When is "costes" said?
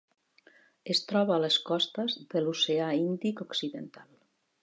1.67-2.17